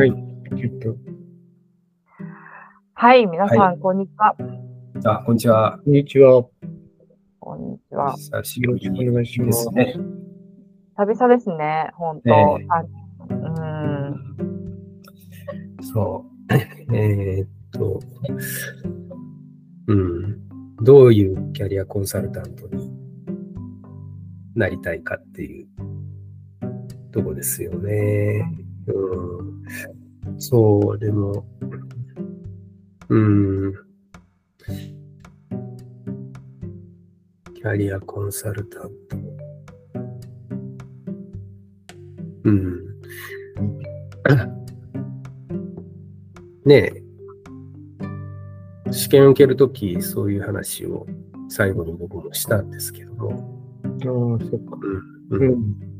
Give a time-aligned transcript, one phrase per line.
[0.00, 0.14] はい。
[0.56, 0.96] えっと、
[2.94, 4.34] はい、皆さん、はこんにちは。
[5.04, 5.78] あ、こんにちは。
[5.84, 6.42] こんにちは。
[7.38, 8.14] こんにちは。
[8.14, 9.94] 久しぶりお願いしまですすね。
[10.96, 12.30] 久々ですね、本当。
[12.30, 12.82] ええあ
[13.28, 13.34] う
[14.10, 14.14] ん。
[15.82, 16.54] そう。
[16.96, 18.00] えーっと、
[19.88, 20.38] うん。
[20.82, 22.90] どういうキャリアコンサルタントに
[24.54, 25.68] なりたいかっていう
[27.12, 28.50] とこですよね。
[28.86, 29.39] うん。
[30.40, 31.44] そう、でも、
[33.10, 33.74] うん。
[37.54, 38.90] キャリアコンサルタント。
[42.44, 42.80] うん。
[46.64, 46.90] ね
[48.88, 51.06] え、試験受けるとき、そういう話を
[51.50, 54.78] 最後に僕もしたんですけども、ああ、そっか。
[55.30, 55.90] ううんん。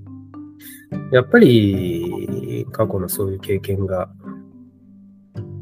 [1.13, 4.11] やっぱり過去のそういう経験が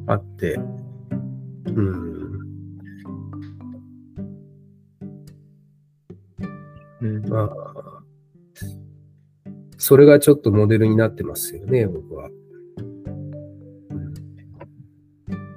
[0.08, 0.60] あって、う
[1.70, 2.38] ん、
[7.02, 7.28] うん。
[7.28, 8.02] まあ、
[9.76, 12.30] それがちょっとモデルになってますよね、僕は。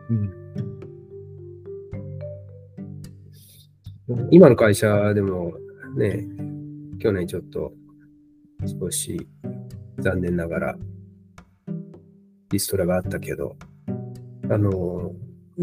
[0.10, 0.34] うん。
[4.32, 5.54] 今の会社でも
[5.96, 6.28] ね、
[7.00, 7.74] 去年ちょっと
[8.80, 9.28] 少し
[9.98, 10.78] 残念ながら
[12.52, 13.56] リストラがあったけど、
[14.52, 15.14] あの、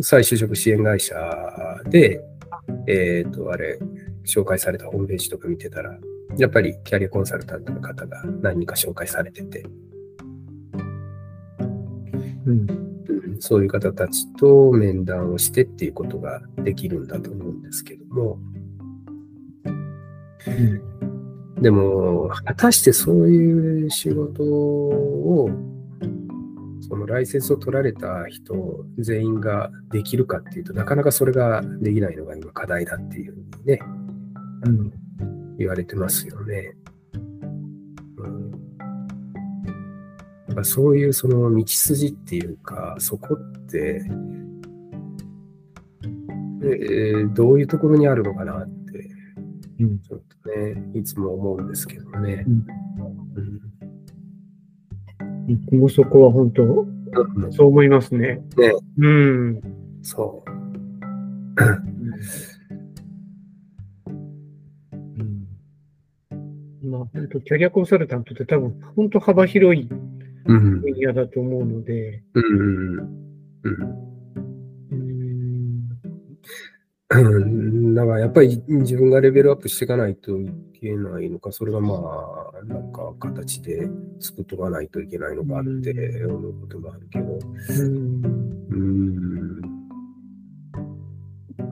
[0.01, 1.15] 再就職支援会社
[1.91, 2.25] で、
[2.87, 3.79] えっ、と、あれ、
[4.25, 5.99] 紹介されたホームページとか見てたら、
[6.39, 9.65] やっぱりキャリアコンサルタントの方が何人か紹介されてて、
[12.47, 12.71] うん。
[12.71, 12.89] うん
[13.41, 18.39] そういう方たちと面談をしてっていうことができるんだと思うんですけども、
[21.61, 25.51] でも、果たしてそういう仕事を、
[26.89, 28.55] そのライセンスを取られた人
[28.99, 33.81] 全員ができるかっていうとなかなかそれができないのが今課題だっていうふうにね、
[34.65, 34.93] うん。
[35.59, 36.75] 言われてますよね。
[40.57, 44.03] うん、そういうその道筋っていうか、そこって、
[46.63, 48.73] えーどういうところにあるのかなって、
[49.81, 49.99] うん。
[50.01, 52.45] ちょっとね、いつも思うんですけどね。
[52.47, 52.78] うんうん
[55.49, 58.43] 僕もそこは本当、うんそう思いますね。
[58.59, 59.61] ねうん。
[60.03, 60.51] そう。
[64.93, 66.91] うん。
[66.91, 69.89] まあ、本当、キャリアコンサルタントって多分、本当幅広い
[70.47, 70.81] うん。
[70.83, 72.45] 分野だと思うので、うん。
[72.45, 72.99] うん。
[73.63, 74.18] うん。
[77.11, 77.95] うん。
[77.95, 83.89] だからやっぱり自分がレベルアップしていかないといけないのか、それがまあ、なんか形で
[84.21, 87.39] 作っとかないといけないのかって思うことがあるけど。
[87.81, 89.61] うんうん。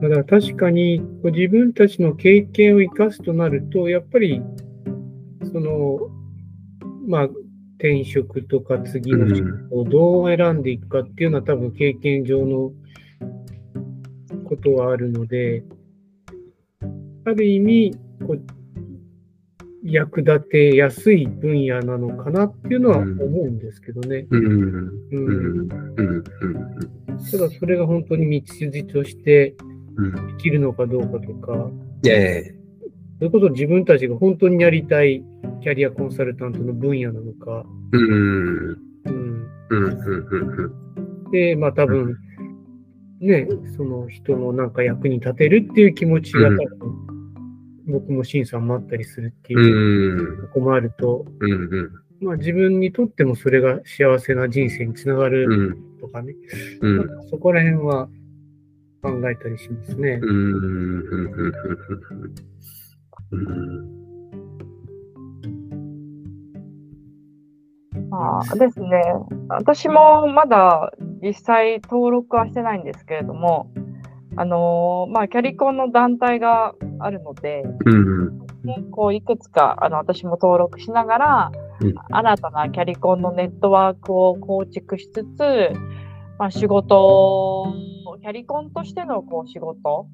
[0.01, 4.41] だから確かに自分たちの経験を生かすとなると、やっぱり、
[5.51, 5.99] その、
[7.07, 7.29] まあ、
[7.77, 12.71] 転職とか次の仕事をどう選んでいくかっていうのは多分経験上の
[14.57, 15.63] ことはあるので、
[17.25, 18.41] ある意味、こう
[19.83, 24.27] 役立てやすい分野なのかなっていうのは思うんですけどね。
[27.31, 29.55] ただそれが本当に道筋として
[29.97, 30.37] うん。
[30.37, 31.69] できるのかどうかとか、
[32.05, 32.55] ええ。
[33.19, 35.23] そういうことを自分たちが本当にやりたい
[35.61, 37.65] キャリアコンサルタントの分野なのか。
[41.31, 42.15] で、まあ多分、
[43.19, 47.07] ね、その人のなんか役に立てるっていう気持ちが多分、
[47.87, 49.59] 僕も審査もあったりするってう。
[49.59, 51.89] いうんとこもあると、うん。
[52.21, 55.99] まあ自分にとってもそれが幸せな人生につながうるん。
[55.99, 56.35] とかね、
[56.81, 56.97] うん。
[56.97, 58.07] なんかそこら辺は
[59.01, 60.19] 考えたりしますね。
[60.21, 61.03] うん。
[68.09, 69.01] まあですね、
[69.49, 70.91] 私もまだ
[71.21, 73.71] 実際登録はしてないんですけれども、
[74.35, 78.47] あのーまあ、キャリコンの団体があるので、うん。
[78.91, 85.71] こういくつかあの私も登録しながら、うん新たなキャリコンのネットワークを構築しつつ、
[86.39, 87.73] まあ、仕事、
[88.21, 90.07] キャリコンとしてのこう仕事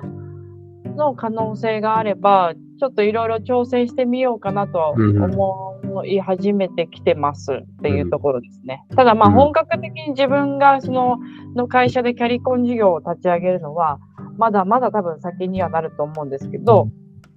[0.96, 5.73] の可能性があれば、ちょっといろいろ挑戦してみようかなとは思
[6.06, 8.84] い始めてきてますっていうところですね。
[8.96, 9.36] ただまあうん。
[9.36, 11.20] 本格的に自分がその
[11.56, 14.00] の会社でキャリコン事業を立ち上げるのは、
[14.38, 16.90] まだまだ多分先にはなると思うんですけど、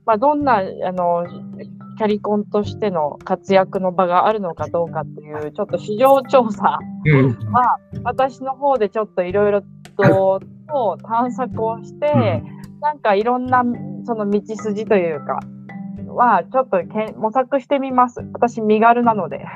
[0.07, 1.27] まあ、どんなあの
[1.99, 7.31] キャリコンとしての活躍の場があるのかどうかっていう、ちょっと市場調査うん。
[7.53, 9.63] は、私の方でちょっといろいろ
[9.97, 12.43] とと探索をして、
[12.81, 13.65] なんかいろんな
[14.05, 15.41] その道筋というか、
[16.17, 18.21] はちょっとけん模索してみます。
[18.33, 19.47] 私、身軽なので。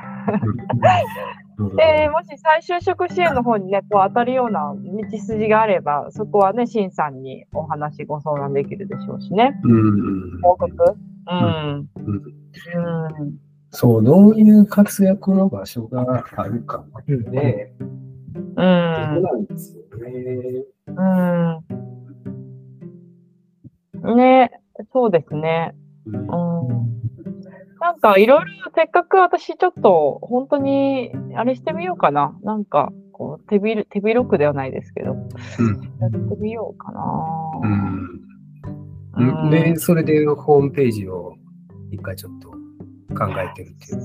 [1.75, 9.59] で、もし再就職支援の方にね、こう当たるような道筋があれば、そこはね、シンさんにお話、ご相談できるでしょうしね。
[9.63, 10.95] うんうん報告。
[11.29, 11.89] うん。
[11.95, 12.15] うん
[13.21, 13.37] うん。
[13.71, 17.83] そう、どういう活躍の場所があるかうんね、う。
[17.83, 20.65] そうんなんですよね。
[24.03, 24.15] うん。
[24.15, 24.51] ね、
[24.91, 25.75] そうですね。
[26.05, 26.27] うんうん。
[27.79, 28.45] なんかいろいろ
[28.75, 32.37] せっかく私ちょっと本当にあれしてみようかな。
[32.43, 35.15] なんかこう手びる手広くではないですけど、
[35.99, 37.01] やってみようかな。
[37.63, 38.21] うん
[39.49, 41.35] で、それでホームページを
[41.91, 44.01] 一回ちょっと考えてるっていう。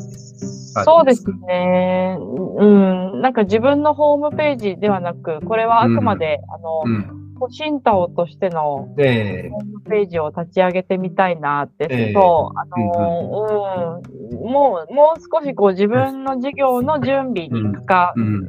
[0.84, 2.18] そうですね。
[2.18, 3.20] うん。
[3.20, 7.02] なんか自分のホームページではなく、これはあくまで、あの、うん。
[7.06, 7.25] ポシ
[7.70, 12.12] ンタオとしてのでホームページを立ち上げてみたいなって、ええ。
[12.12, 14.00] そう、あの、
[14.32, 18.46] うん、もう、もう少しこう自分の事業の準備にかか、うん。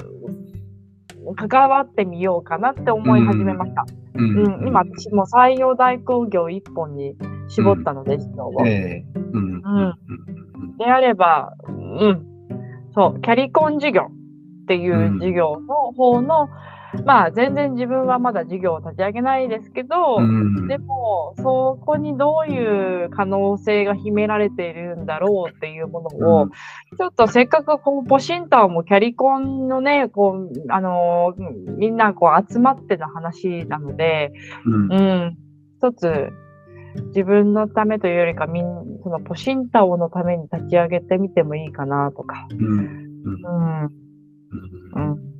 [1.35, 3.85] 関わってみようかなって思い始めました。
[4.15, 7.15] ううん、今私も採用代行業一本に
[7.49, 8.65] 絞ったので、事業を。
[8.65, 9.05] ええ。
[9.15, 9.61] うん。
[9.63, 10.77] うん。
[10.77, 12.25] であれば、うん、
[12.95, 14.03] そう、キャリコン事業
[14.63, 16.49] っていう事業の方の、
[17.05, 20.67] まあ全然自分はまだ事業を立ち上げないですけど、うん。
[20.67, 26.47] でも、そこにどういう可能性が秘められているんだろうっていうものを、
[26.97, 34.31] ちょっとせっかくこうポシンターもキャリコンのね、こう、あのーみんなこう集まっての話なので、
[34.65, 34.91] うん。
[34.91, 35.37] うん、
[35.77, 36.31] 一つ
[37.07, 38.65] 自分のためというよりか、みん
[39.03, 42.47] そのポシンタオのために立ち上げてみてもいいかなとか。
[42.51, 42.79] うん。
[42.79, 43.83] うん。
[43.83, 43.91] うん、
[44.95, 45.36] うん。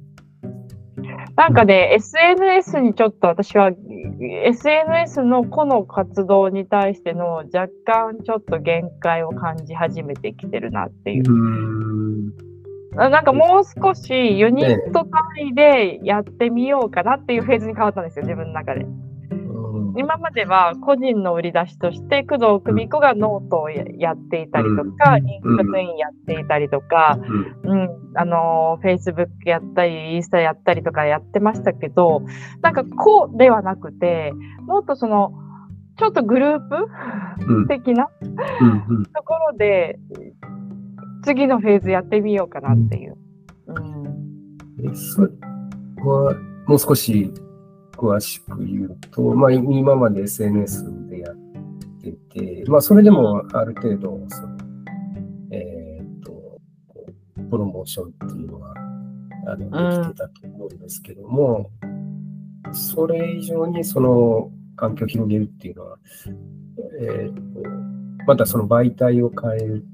[1.36, 3.72] なんかね、SNS にちょっと私は、
[4.20, 11.32] SNS の個の活動に対しての若干ちょっと限界を感じ始めてきてるなっていう。
[11.32, 11.38] う
[12.98, 18.86] なんかもう少しユニット単位でやってみようかなっていうフェーズに変わったんですよ、自分の中で。
[19.98, 25.26] 今までは個人の売り出しとして、工藤久美子がノートをややっていたりとか、うん。
[25.26, 27.18] LinkedIn やっていたりとか、
[27.64, 27.72] うん。
[27.72, 32.22] うん、あのー、Facebook やったり、インスタやったりとかやってましたけど、
[32.62, 34.34] なんかこうではなくて、
[34.68, 35.34] もっとその、
[35.98, 36.60] ちょっとグルー
[37.48, 37.68] うん。
[37.68, 38.10] プ的な
[38.62, 39.04] うん。
[39.06, 40.00] ところで、
[41.24, 43.18] 次のフェーズやってみようかなっていう。
[43.68, 44.92] うん。
[44.92, 45.28] えそれ
[46.06, 46.36] は、
[46.68, 47.34] もう少し
[47.98, 51.36] 詳しく言うと、まあ、今まで SNS でやっ
[52.02, 54.58] てて、まあ、それでもある程度、その
[55.52, 56.60] えーっと、
[57.50, 58.74] プロモーションっていうのは、
[59.48, 61.70] あの、できてたと思うんですけども、
[62.74, 65.98] それ以上にその環境を広げるっていうのは、
[67.00, 69.86] えーっと、またその媒体を変える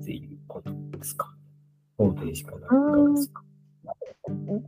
[0.00, 1.32] っていうことですか？
[1.96, 3.42] ホームページかなんかですか？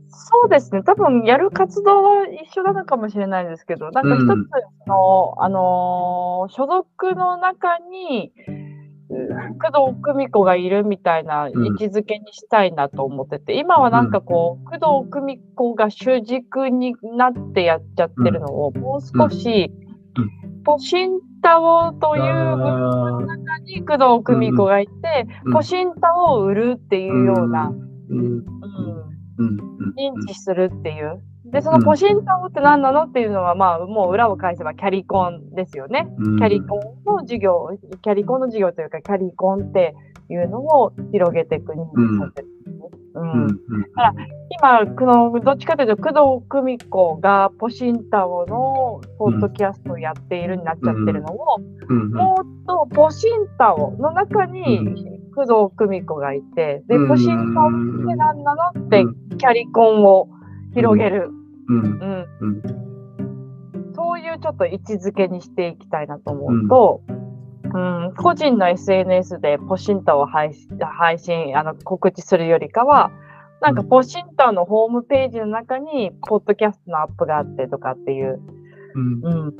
[0.07, 0.83] そうですね。
[0.83, 4.47] 多分やる活動は一緒なのかもしれないですけど、なんか一つうん。
[4.87, 8.71] の、あのー所属の中に、うん
[9.59, 11.75] 工藤久美子がいるみたいな位うん。
[11.75, 19.71] 置づけにしたいなと思ってて、今はなんかこう、工藤久美子が主軸になってやっちゃってるのを、もう少し
[20.17, 25.53] うん、ポシンタオという部分あー中に工藤久美子がいて、うん。
[25.53, 27.73] ポシンタオを売るっていうような、
[28.09, 28.45] うん
[29.97, 31.21] 認知するっていう。
[31.45, 36.07] で、そのポシンタオって何なのっていうのは、まあ、もう裏を返せばキャリコンですよね。
[36.17, 37.69] うんキャリコンの授業、
[38.01, 39.95] キャリコンの授業というか、キャリコンって
[40.29, 42.47] いうのを広げていく認知させる。
[43.13, 43.31] うん。
[43.31, 43.57] うんうん
[44.53, 54.95] 今、このどっちかというと、工藤久美子がポシンタオのポッドキャストをやっているになっちゃってるのを、うんもっとポシンタオの中にう
[55.33, 57.07] 工藤久美子がいて、でう、ん。
[57.07, 57.71] ポシンタオっ
[58.07, 59.37] て何なのってうん。
[59.37, 60.27] キャリコンを
[60.73, 61.31] 広げる。
[61.69, 61.79] うん。
[61.79, 62.25] うん。
[62.41, 62.61] うん。
[63.95, 67.20] そういうちょっと位置づけにしていきたいなと思うと、うん、
[68.17, 73.11] 個人の SNS でポシンタを配信、配信、あの、告知するよりかは、
[73.61, 78.41] なんかポシンタのホームページの中に、ポッドキャストのアップがあってとかっていう、
[78.95, 79.21] うん。
[79.23, 79.53] うん、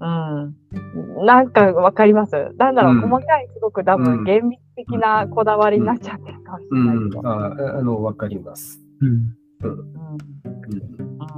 [0.00, 1.26] うん。
[1.26, 1.50] なん。
[1.50, 2.74] かわかりますなん。
[2.74, 3.00] だろう、うん。
[3.00, 7.28] 細かい、すごく多分、厳密的なこだわりになっちゃってるかもしれないけど。
[7.28, 8.80] ああの、わかります。
[9.00, 9.08] うん。
[9.08, 9.70] うん。
[9.70, 9.82] うん。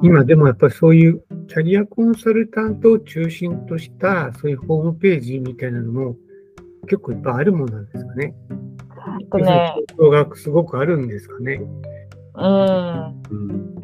[0.02, 6.16] 今でもやっぱりそういうキャリアコンサルタントを中心としたそういうホームページみたいなのも
[6.82, 8.34] 結構いっぱいあるものなんですかね。
[9.30, 11.60] とね、がすごくあるんですかね。
[12.34, 13.22] うん。
[13.30, 13.74] うん。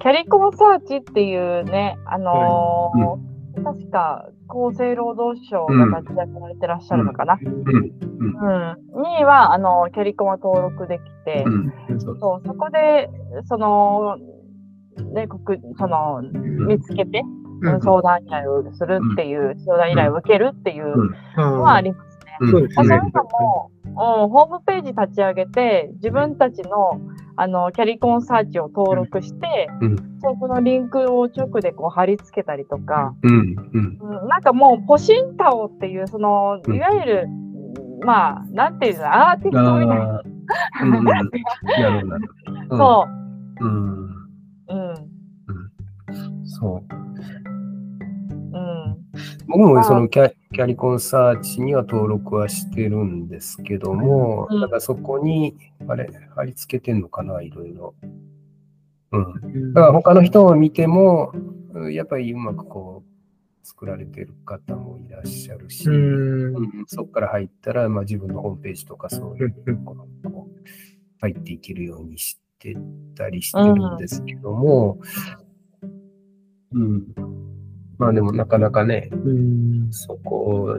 [0.00, 7.38] キャリコンサーチっていうね、あのー確か厚生労働省が立ち上げられてらっしゃるのかな。
[7.42, 7.54] うん。
[7.54, 9.02] うん。
[9.02, 11.44] には、あの、キャリコンは登録できて、
[11.98, 13.08] そう、そこで、
[13.46, 14.18] その、
[15.16, 17.22] ね、国、その、見つけて、
[17.62, 17.80] うん。
[17.80, 20.94] 相談依頼をするっていう、相談依頼を受けるっていう
[21.36, 22.36] のはありますね。
[22.40, 22.50] うん。
[22.50, 22.86] そうですね。
[22.86, 27.00] そういうのも、うん、ホームページ立ち上げて、自分たちの
[27.38, 29.96] あのキャリコンサーチを登録して、うん。
[30.22, 33.30] そこのリンクを直でこう貼り付けたりとか、うん。
[33.30, 33.98] うん。
[34.00, 36.74] うん、なんかもうポシンタオっていう、そのうん。
[36.74, 37.28] いわゆる、
[38.04, 42.18] まあ、なんていうの、アーティストみたいな。
[42.70, 43.06] そ
[43.60, 43.64] う。
[43.64, 44.06] うん。
[44.68, 45.05] うん。
[46.58, 46.94] そう。
[48.54, 48.96] うん。
[49.46, 55.54] 僕もそのキャキャリコンサーチには登録はしてるんですけども、うんだからそこに、
[55.88, 57.94] あれ、貼り付けてんのかな、いろいろ。
[59.12, 59.32] うん。
[59.42, 61.32] うんだから他の人を見ても、
[61.74, 63.16] うんやっぱりうまくこう、
[63.66, 70.60] 作られてる方もいらっしゃるし、うんうんそこから入ったら、まあ、自分のホームページとかそういうところにこう
[71.20, 72.76] 入っていけるようにして
[73.16, 74.98] たりしてるんですけども、
[76.72, 77.04] うん。
[77.98, 80.78] まあでもなかなかね、うんそこ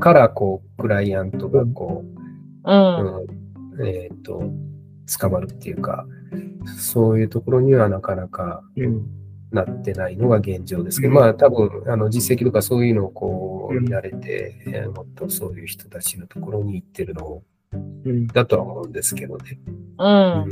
[0.00, 2.18] からこう、クライアントがこう。
[2.64, 4.42] う、うんん、えっ、と、
[5.18, 6.06] 捕まるっていうか、
[6.76, 9.06] そういうところにはなかなかうん
[9.50, 17.76] なってないのが現状ですけど、うんまあ多分、あの実績とかそういうのをこううん見られて、えーもっとそういう人たちのところに行ってるのう
[18.08, 19.58] んだとは思うんですけどね。
[19.98, 20.04] う。
[20.04, 20.42] うん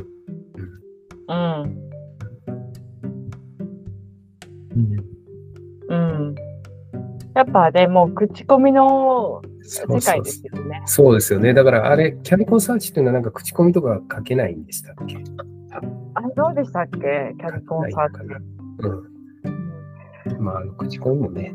[1.28, 1.62] うん。
[1.62, 1.95] うん
[7.46, 10.82] やっぱね、もう口コミの世界ですよね。
[10.84, 11.54] そうですよね。
[11.54, 15.16] だからあれ、キャリコンサーチっていうのはなんか口コミとか書けないんでしたっけ？
[16.14, 16.98] あれどうでしたっけ？
[17.38, 18.20] キャリコンサーチ
[18.80, 18.90] うん
[20.34, 20.44] うん。
[20.44, 21.54] まあ、あの口コミもね、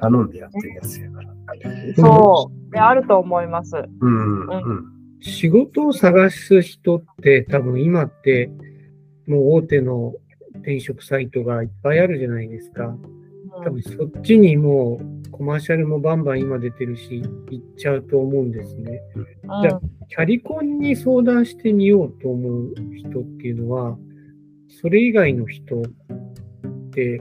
[0.00, 1.34] 頼んでやってるやつやから。
[1.96, 2.72] そう。
[2.72, 3.76] で、あると思います。
[4.00, 4.84] うん、うん。
[5.20, 8.50] 仕事を探す人って多分今って
[9.26, 10.14] もう大手の
[10.54, 12.96] 転職サイトがいっぱいあるじゃないですか。
[13.64, 19.00] 多分そっちにもうコマーシャルもバンバン今出てるし、行っちゃうと思うんですね。
[19.14, 19.24] うん。
[19.62, 23.96] じゃあキャリコンに相談してみようと思う人っていうのは、
[24.68, 25.84] それ以外の人っ
[26.90, 27.20] て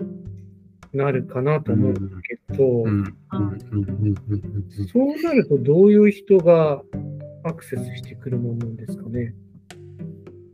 [0.94, 2.86] なるかなと思うんだけど。
[4.92, 6.82] そうなるとどういう人が
[7.44, 8.76] アクセスしてくるものなん。
[8.76, 9.34] ですかね。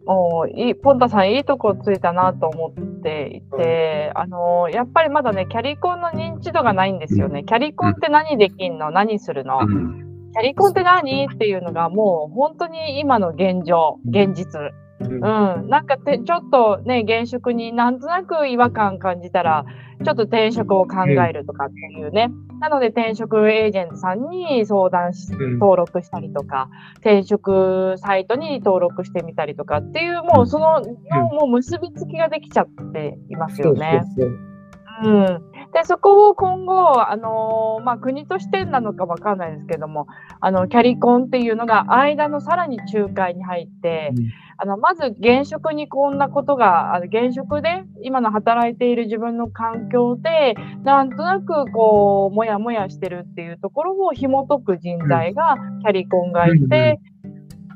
[0.08, 1.34] おーいいポンタさん。
[1.34, 2.95] いいとこついたなと思って
[3.36, 7.44] いて、あのーやっぱりまだねキャリコンの認知度がないんですよね。
[7.44, 8.92] キャリコンって何できんの？
[8.92, 10.32] 何するの、うん。
[10.34, 14.60] キャリコンって何っていうのがもう本当に今の現状現実。
[15.02, 15.14] うん。
[15.14, 19.66] うん、なんかてちょっとね現職になんとなく違和感感じたら
[20.04, 30.88] ちょっと転職を考えるとかっていうね、なので転職エージェントさんに相談しうん登録したりとか転職サイトに登録してみたりとかっていうもうそのの
[31.30, 34.02] もう結びつきができちゃっていますそうよね。
[34.16, 34.56] そうそう。
[35.04, 35.42] うん、
[35.76, 40.08] でそこを今後、あのーまあ、国としてなのかわかんないですけども
[40.40, 44.32] あのキャリコンっていうのが間のさらに仲介に入って、うん。
[44.58, 50.56] あのまず現職にこんなことがあの現職で今の働いている自分の環境で
[50.86, 57.02] なんとなくこうもやもやしてるっていうところを紐解く人材がキャリコンがいて、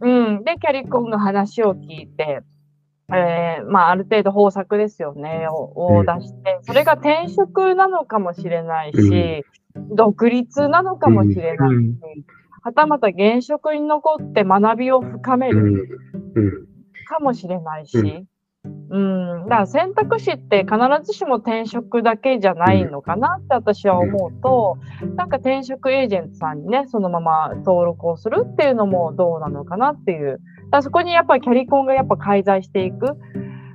[0.01, 0.44] うん。
[0.46, 2.44] でキャリコンの話を聞いて。
[3.11, 9.45] えーまあ、ある程度方策ですよね、をを出して、それが転職なのかもしれないし、
[9.91, 11.97] 独立なのかもしれないし、うん。
[12.61, 15.73] はたまた現職に残って学びを深めうん。
[15.73, 15.99] る
[16.35, 16.51] うん。
[17.05, 18.25] かもしれないし、
[18.65, 24.77] うん、だから選択肢って必ずしも転職だけじゃないのかなって私は思うと、
[25.15, 30.31] なんか転職エージェントさんにね、そのまま登録をするっていうのもどうなのかなっていう。
[30.31, 33.17] だからそこにやっぱりキャリコンがやっぱ介在していく、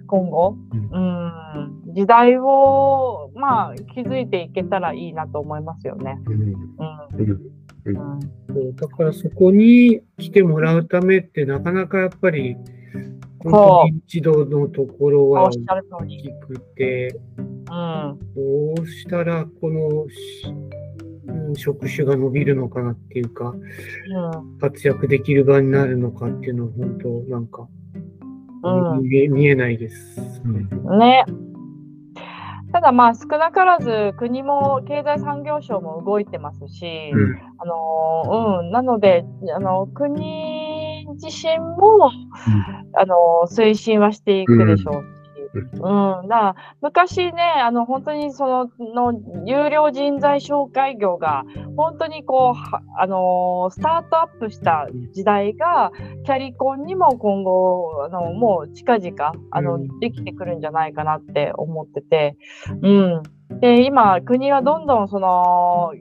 [0.07, 0.57] 今後。
[0.93, 6.19] うん、時代を、まあ、気づいていけたらいいなと思いますよね。
[6.27, 7.31] うんうん。
[7.87, 8.21] うん
[8.77, 12.57] だからそこに来てもらうためってなかなかやっぱり、
[13.45, 15.45] 本当に一度のところは。
[15.45, 15.51] 大
[16.07, 18.19] きくて、うん。
[18.77, 20.07] どうしたらこの
[21.55, 24.59] 職種が伸びるのかなっていうか、うん。
[24.59, 27.69] 活躍できる場になるのかっていうのは本当なんか、
[28.63, 30.41] うん見え見えないです。
[30.45, 31.25] うんね。
[32.73, 39.25] ただまあ少なからず国も経済産業省も動いてますし、うんあのうん、なので
[39.55, 40.54] あの国
[41.15, 42.11] 自身も、
[42.95, 43.17] あの
[43.47, 45.25] 推進はしていくでしょうし。
[45.55, 49.13] うん、だから昔ね、あの本当にそのの
[49.47, 51.45] 有料人材紹介業が
[51.77, 55.93] 本当にこう、はあのースタートアップした時代が
[56.25, 60.01] キャリコンにも今後あのもう近々あの、うん。
[60.01, 62.37] できてくるんじゃないかなって思ってて、
[62.83, 63.23] うん、
[63.61, 65.93] で今国はどんどんその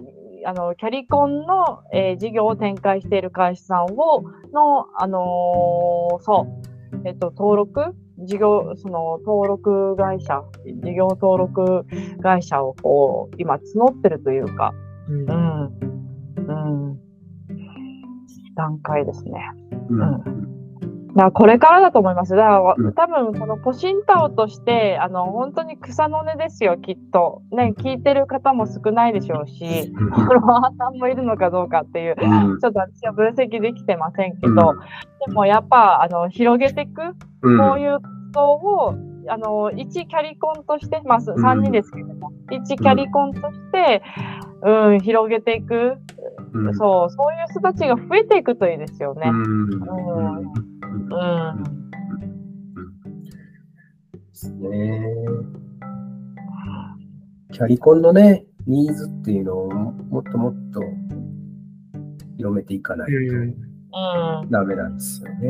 [0.46, 4.24] あのキャリコンの、えー事業を展開している会社さんを
[4.54, 6.48] のあのーそ
[6.94, 11.86] うえっと登録事業その登録会社事業登録
[12.22, 14.74] 会社をこう今募ってるというか、
[15.10, 15.30] うん。
[15.30, 17.00] うん、うん、
[18.56, 19.32] 段階ですね。
[19.90, 20.02] うん。
[20.02, 20.06] う
[20.50, 20.53] ん
[21.16, 22.36] だこれからだと思います。
[22.36, 27.42] だから多分このポシンタオとしてあの本当に草の根ですよきっと。
[27.52, 32.16] ね聞いてる方も少ないでしょうし、フォロワーさんもいるのかどうかっていう。
[32.20, 34.56] うんちょっと私は分析できてませんけど、うん
[35.26, 37.02] でもやっぱあの広げていく
[37.44, 38.96] うんこういうことを、
[39.30, 44.02] あの、一キャリコンとして、まあ、3人ですけども、一キャリコンとして、
[44.64, 45.98] うん、広げていく、
[46.54, 49.30] うんそう、そういう人たちが増えていくといいですよね。
[49.30, 50.73] うん。
[54.16, 55.02] ですね。
[57.52, 60.82] キャリコンのね、ニーズっていうのをもっともっと
[62.38, 63.12] 広めていかない。
[63.12, 64.96] とダメなん。
[64.96, 65.50] ですよね。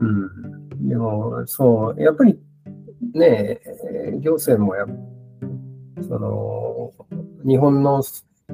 [0.00, 0.88] うん。
[0.88, 2.38] でも、そう、やっぱり
[3.14, 3.60] ね、
[3.92, 4.86] え行政もや
[6.02, 6.92] その、
[7.46, 8.02] 日本の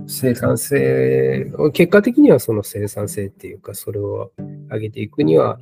[0.07, 4.33] 生産性、結果的にはその生産性っていうか、それを
[4.71, 5.59] 上げていくには、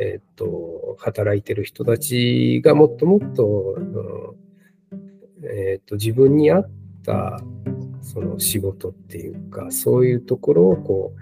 [0.00, 4.34] えっ、と、働いてる人たちがもっともっと、
[5.44, 6.70] えっ、と、自分に合っ
[7.04, 7.40] た、
[8.02, 11.14] その仕事っていうか、そういうところをこ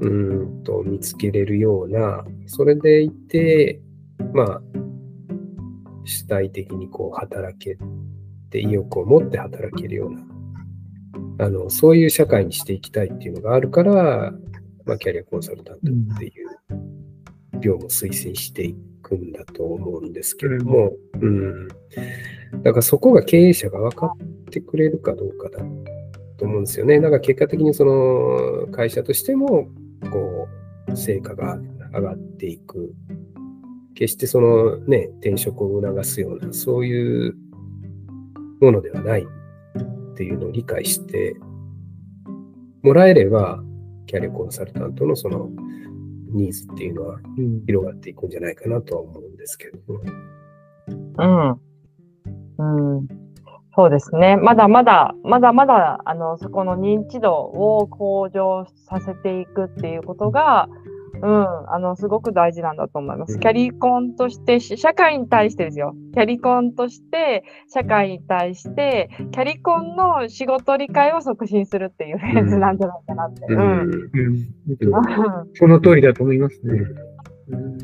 [0.00, 3.80] う、うんと見つけれるような、それでいて、
[4.32, 4.62] まあ、
[6.04, 7.76] 主体的にこう働け
[8.50, 10.24] て、意欲を持って働けるような、
[11.38, 14.32] あの、そういう社会にしていきたいっていうのがあるから、
[14.84, 21.68] まあ、キャリアコンサルタントっていう業務を推薦していくんだと思うんですけれども、うん。
[22.62, 25.64] だからそこが経営者が分かってくれるかどうかだ
[26.36, 27.00] と思うんですよね。
[27.00, 29.68] だから結果的にその会社としても、
[30.10, 30.48] こ
[30.88, 31.58] う、成果が
[31.92, 32.94] 上がっていく。
[33.94, 37.36] 決してそのね、転職を促すような、そういう
[38.60, 39.26] ものではない
[40.22, 41.34] っていうのを理解して
[42.84, 43.60] もらえれば、
[44.06, 45.50] キャリアコンサルタントのその
[46.32, 50.00] ニーズっていうのはうん広がっていくんじゃないかなとは思うんですけども。
[52.58, 52.96] うん。
[52.98, 53.08] うん。
[53.74, 54.36] そうですね。
[54.36, 60.68] まだまだ、まだまだ、あの、そこの認知度を向上させていくっていうことが、
[61.22, 63.34] うん、あの、すごく大事なんだと思います。
[63.34, 63.40] うん。
[63.40, 65.94] キャリコンとして、し社会に対してですよ。
[66.14, 73.46] キャリコンとして、社会に対して、キャリコンの仕事理解を促進するっていうフェーズなんじゃないかなって。
[73.48, 73.56] うん。
[73.56, 73.62] うん。
[73.62, 74.32] うん。
[74.66, 75.54] うん。
[75.54, 76.72] その通りだと思いますね。
[77.50, 77.78] うん。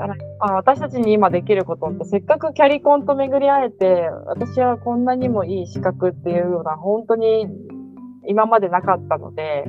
[0.00, 5.04] だからあ私たちに今できることってせっかくキャリコンと巡り会えて私はこん。
[5.04, 7.46] なにもいい資格っていうような本当に
[8.26, 9.64] 今までなかったので、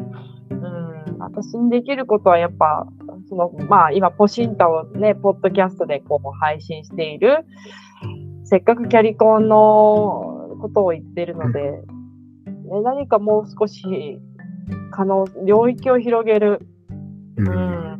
[0.49, 2.87] うん、私にできることはやっぱ
[3.29, 7.45] そのまあ今ポシンタをねポッドキャストでこう配信している
[8.43, 11.81] せっかくキャリコンのことを言ってるので、ね、
[12.83, 14.19] 何かもう少し
[14.91, 16.59] 可能領域を広げる
[17.37, 17.47] うん。
[17.47, 17.99] うん、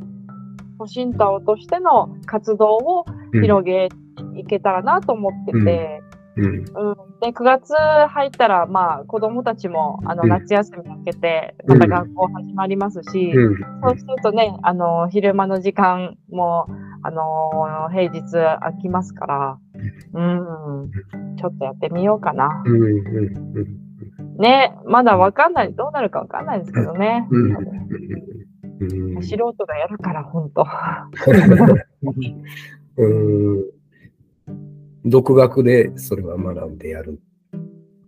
[0.78, 3.90] ポシンタオとしての活動を広げ
[4.36, 6.02] いけたらなと思ってて、
[6.38, 6.46] うん。
[6.46, 6.66] うん。
[7.20, 10.30] で9月入ったら、まあ、子どもたちもあのうん。
[10.30, 13.56] 夏休み明けて、また学校始まりますし、うん。
[13.84, 16.68] そうするとね、あの昼間の時間も、
[17.04, 19.58] あの平日空きますから、
[20.14, 20.92] うん、
[21.38, 22.62] ちょっとやってみようかな。
[22.66, 22.88] うんう
[23.62, 23.78] ん
[24.38, 27.28] ね、まだわかんない、どうなるかわかんないですけどね。
[29.22, 30.66] 素人がやるから、本当。
[32.98, 33.81] うん
[35.06, 37.20] 独学でそれは学んでやる。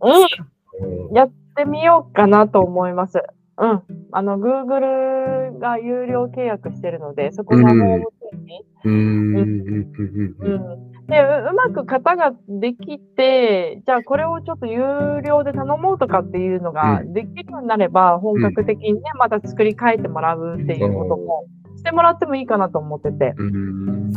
[0.02, 1.08] うん。
[1.08, 1.16] うん。
[1.16, 3.22] やってみようかなと思います。
[3.58, 3.84] うん。
[4.12, 8.54] あの、Google が有料契約してるので、そこのホームページ。
[8.86, 9.36] うん。
[9.36, 10.36] うん。
[10.40, 10.94] うん。
[11.08, 21.46] でう、うまく型ができて、じゃあこれをちょっと有料で頼もうとかっていうのがうできるようになれば、本格的にね、また作り変えてもらうっていうことも
[21.84, 23.34] してもらってもいいかなと思ってて。
[23.38, 23.48] うん。
[23.48, 24.14] うん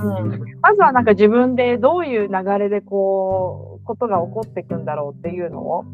[0.62, 5.84] まずはなんか自分でどういう流れでこう、ことが起こっていくんだろうっていうのを、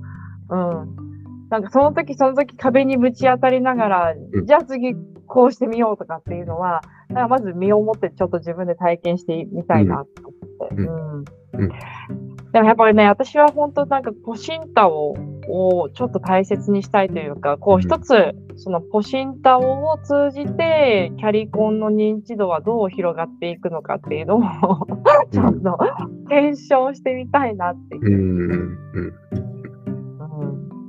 [0.50, 1.48] うん。
[1.48, 4.94] なんかその時その時壁にぶち当たりながら、うんじゃあ次
[5.32, 10.74] こうしてみようとかっていうのは、だからまず身をもってちょっと自分で体験してみたいなと思って。
[10.74, 11.18] ううん。
[11.18, 11.72] うん
[12.52, 15.14] でもやっぱりね、私は本当なんかポシンタオ
[15.48, 18.12] をちょっと大切にしたいというか、こうんう一つ、
[18.56, 24.40] そのポシンタオを通じて、キャリコンの認知度はどう広がっていくのかっていうのを、
[25.32, 25.78] ちょっと
[26.28, 28.02] 検証してみたいなっていう。
[28.04, 29.14] うん。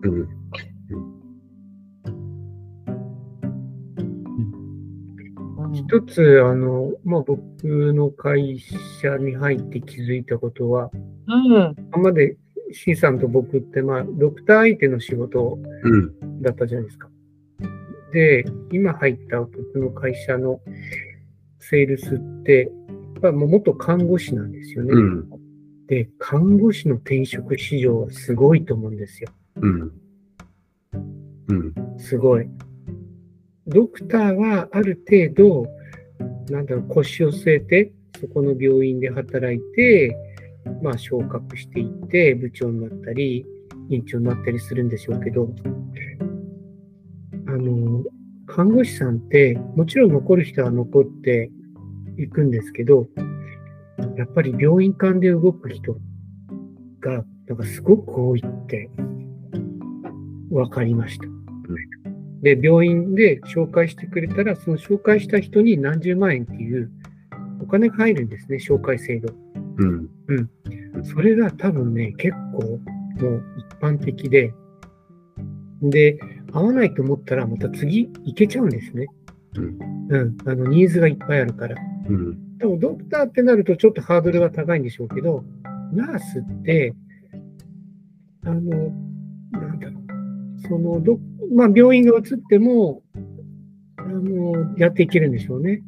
[0.03, 0.42] うん。
[5.73, 7.41] 一つ、あの、まあ、僕
[7.93, 8.59] の会
[9.01, 10.91] 社に入って気づいたことは、
[11.27, 11.75] うん。
[11.93, 12.37] 今まで、
[12.71, 16.41] シンさんと僕って、まあ、ドクター相手の仕事うん。
[16.41, 17.09] だったじゃないですか。
[18.11, 20.61] で、今入った僕の会社の
[21.59, 22.71] セールスって、
[23.21, 24.91] まあ、もう元看護師なんですよね。
[24.93, 25.29] うん。
[25.87, 29.29] で、看護師の転職市場はすごいと思うんですよ。
[29.55, 29.91] うん。
[31.47, 31.73] うん。
[31.97, 32.47] すごい。
[33.67, 35.67] ドクターはある程度、
[36.49, 40.15] なんだろう、腰を据えて、そこの病院で働いて、
[40.81, 43.45] まあ、昇格していって、部長になったり、
[43.89, 45.53] 院長になったりするんでしょうけど、
[47.47, 48.03] あの、
[48.47, 51.49] 看護師さんって、もちろん残る人は残って
[52.17, 53.07] いくんですけど、
[54.17, 55.97] やっぱり病院間で動く人
[56.99, 58.89] が、なんかすごく多いって、
[60.49, 61.32] 分かりました。
[62.43, 66.91] で、病院で紹介してくれたら、その紹介した人に何十万円っていう
[67.61, 69.33] お金が入るんですね、紹介制度。
[69.77, 70.09] うん。
[71.03, 72.79] それが多分ね、結構
[73.21, 74.53] もう一般的で、
[75.81, 76.19] で、
[76.51, 79.07] 合わないと思ったらまた次行けちゃうんですね。
[79.55, 79.77] うん。
[80.09, 80.37] うん。
[80.45, 81.75] あの、ニーズがいっぱいあるから。
[82.09, 82.57] うん。
[82.57, 85.43] でもドクターってなるとちょっとハードルが高いんでしょうけど、
[85.93, 86.93] ナースって、
[88.45, 88.59] あの、
[89.51, 90.02] なんだろう、
[90.67, 91.19] そのど、
[91.53, 93.01] まあ病院が移っても、
[93.97, 95.81] あの、やっていけるんでしょうね。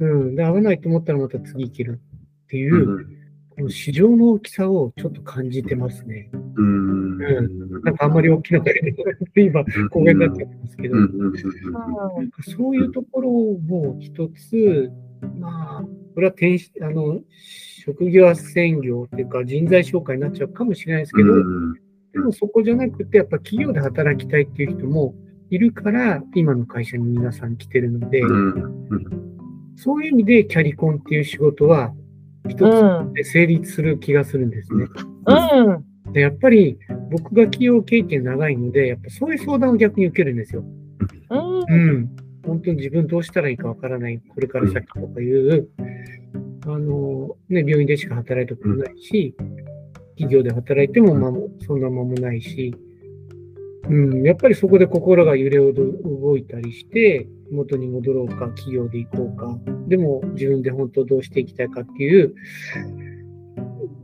[0.00, 0.34] うん。
[0.34, 2.00] で、合わないと思ったらまた次行ける
[2.44, 3.06] っていう、
[3.50, 6.30] この市場の大きさをちょっと感じてますね。
[6.56, 7.18] うん。
[7.84, 11.04] なんかあんまり大きな声で今、公言になっちゃってますけど、うん。
[11.04, 11.72] うん。
[11.72, 11.78] な
[12.22, 14.90] んかそういうところを一つ、
[15.38, 17.20] まあ、これは転しあの
[17.84, 21.28] 職業斡旋業っていうか人材紹介になっちゃうかもしれないですけど、
[22.14, 25.14] でもそこじゃなくて、やっぱ企業で働きたいっていう人も
[25.50, 28.22] いるから、今の会社に皆さん来てるので、
[29.76, 31.92] そういう意味でキャリコンっていう仕事は
[32.48, 33.12] 一うん。
[33.12, 34.86] つで成立する気がするんですね。
[35.26, 36.12] うん。
[36.12, 36.78] でやっぱり
[37.10, 40.64] 僕が企業経験長いので、やっぱそういう相談を逆に受けるんですよ。
[41.30, 41.64] うん。
[41.68, 42.16] うん。
[42.46, 45.68] 本当に自分どうしたらいいかわからない、これから先とかいう、
[46.66, 49.34] あの、ね、病院でしか働いたことないし、
[50.16, 51.32] 企業で働いても、まあ、
[51.66, 52.74] そんな間もないし、
[53.88, 62.34] うん、やっぱりそこで心が揺れ動いたりして、元に戻ろうか、企業で行こうか、でも自分で本当どうしていきたいかっていう、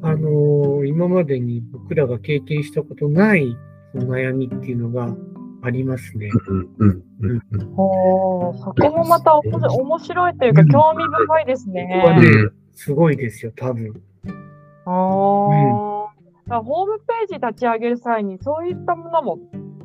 [0.02, 3.56] あの今までに僕らが経験したことない
[3.92, 5.14] その悩みっていうのが
[5.62, 6.30] ありますね。
[7.76, 12.30] ほうそこもまたおもし面白いというか、興味深いですここはね。
[12.44, 13.94] ね、すごいですよ、多分。
[14.86, 15.89] あーだから
[16.58, 19.38] ホームページ立ち上げる際に、そういったものも、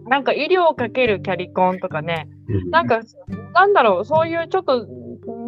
[0.08, 2.28] なんか医療かけるキャリコンとかね、
[2.70, 3.02] なんか、
[3.54, 4.88] なんだろう、そういうちょっと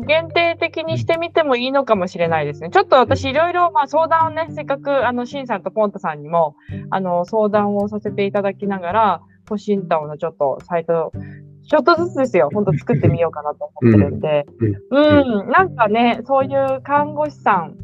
[0.06, 2.69] 限定的にしてみてもいいのかもしれないですね。
[2.69, 6.56] ちょっと私いろいろ、まあ相談をね、せっかく、あの、シンさんとポンタさんにも、
[6.89, 11.12] あの、相談をさせていただきながら、ポシンタオのちょっとサイト、
[11.67, 14.45] ちょっとずつですよ、本当作ってみようかなと思ってるんで、
[14.91, 17.75] うん、なんかね、そういう看護師さん、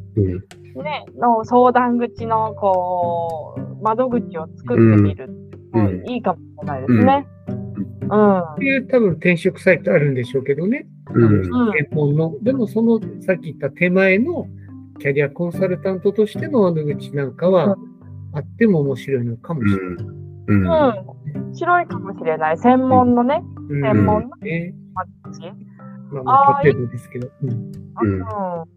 [0.81, 5.29] ね、の相談口の、こう、窓口を作ってみる、
[5.73, 7.27] うんいいかもしれないですね。
[8.01, 8.39] うん。
[8.39, 10.87] っていう多分転職サイトあるんでしょうけどね。
[11.13, 12.35] うん専門の。
[12.41, 14.47] でもそのさっき言った手前の
[14.99, 17.75] キャリアコンサルタントとしての窓口なんかは
[18.33, 20.05] あっても面白いのかもしれない。
[20.47, 20.67] うん
[21.47, 21.55] うん。
[21.55, 22.57] 白いかもしれない。
[22.57, 25.41] 専門のね、うん専門のね窓口。
[26.11, 27.29] まあ、まあ、例えばですけど。
[27.41, 28.72] うんうんうん。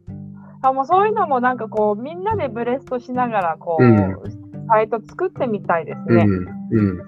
[0.68, 4.46] あもうそういうのもなんかこう、みんなでブレストしながら、こう、うん。
[4.68, 6.24] サイト作ってみたいですね。
[6.24, 6.57] うんうん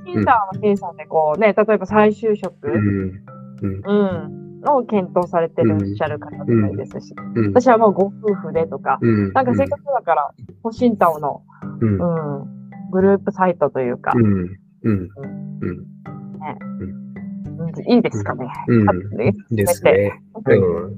[0.07, 3.23] シンさんはシンさんでこうね、例えば再就職、うん
[3.61, 7.47] うん、を検討されてらっしゃる方でもいいですし、うん。
[7.49, 9.33] 私はもうご夫婦でとか、うん。
[9.33, 10.31] なんかせっかくだから、
[10.63, 11.43] ポシンタオの、
[11.81, 14.25] うんうん、グループサイトというか、うん。
[14.85, 15.09] うん。
[15.61, 15.89] うん。
[17.87, 18.47] いいですかね。
[18.69, 18.87] うん。
[19.57, 20.21] ですね。
[20.45, 20.98] はいうん。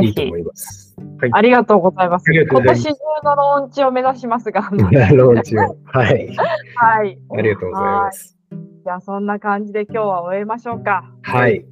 [0.00, 0.96] ぜひいいと思、います。
[1.32, 2.30] ありがとうございます。
[2.30, 2.90] ます今年中
[3.24, 5.76] のローンチを目指しますが、ローンチを。
[5.84, 6.36] はい。
[6.76, 7.18] はい。
[7.30, 8.36] ありがとうございます。
[8.84, 11.10] じゃあ、そんな感じで今日は終えましょうか。
[11.22, 11.64] はい。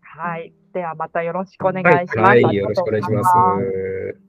[0.00, 0.52] はい。
[0.72, 2.18] では、またよろしくお願いします。
[2.18, 2.44] はい。
[2.44, 4.23] ありよろしくお願いします。